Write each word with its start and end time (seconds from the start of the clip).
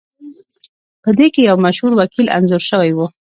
پدې 1.03 1.27
کې 1.33 1.41
یو 1.49 1.57
مشهور 1.65 1.91
وکیل 1.95 2.27
انځور 2.37 2.63
شوی 2.69 2.91
و 2.93 2.99